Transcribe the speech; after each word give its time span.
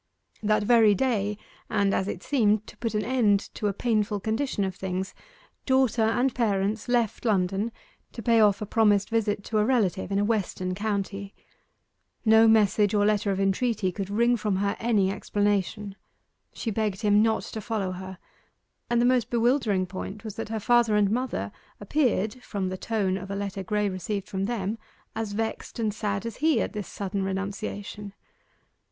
That 0.41 0.63
very 0.63 0.95
day, 0.95 1.37
and 1.69 1.93
as 1.93 2.07
it 2.07 2.23
seemed, 2.23 2.65
to 2.65 2.77
put 2.77 2.95
an 2.95 3.05
end 3.05 3.39
to 3.53 3.67
a 3.67 3.71
painful 3.73 4.19
condition 4.19 4.63
of 4.63 4.73
things, 4.73 5.13
daughter 5.67 6.01
and 6.01 6.33
parents 6.33 6.87
left 6.89 7.23
London 7.23 7.71
to 8.13 8.23
pay 8.23 8.39
off 8.39 8.63
a 8.63 8.65
promised 8.65 9.11
visit 9.11 9.43
to 9.43 9.59
a 9.59 9.63
relative 9.63 10.11
in 10.11 10.17
a 10.17 10.25
western 10.25 10.73
county. 10.73 11.35
No 12.25 12.47
message 12.47 12.95
or 12.95 13.05
letter 13.05 13.29
of 13.29 13.39
entreaty 13.39 13.91
could 13.91 14.09
wring 14.09 14.37
from 14.37 14.55
her 14.55 14.75
any 14.79 15.11
explanation. 15.11 15.95
She 16.51 16.71
begged 16.71 17.01
him 17.03 17.21
not 17.21 17.43
to 17.43 17.61
follow 17.61 17.91
her, 17.91 18.17
and 18.89 18.99
the 18.99 19.05
most 19.05 19.29
bewildering 19.29 19.85
point 19.85 20.23
was 20.23 20.33
that 20.37 20.49
her 20.49 20.59
father 20.59 20.95
and 20.95 21.11
mother 21.11 21.51
appeared, 21.79 22.41
from 22.43 22.69
the 22.69 22.75
tone 22.77 23.19
of 23.19 23.29
a 23.29 23.35
letter 23.35 23.63
Graye 23.63 23.87
received 23.91 24.27
from 24.27 24.45
them, 24.45 24.79
as 25.15 25.33
vexed 25.33 25.77
and 25.77 25.93
sad 25.93 26.25
as 26.25 26.37
he 26.37 26.59
at 26.59 26.73
this 26.73 26.87
sudden 26.87 27.21
renunciation. 27.23 28.13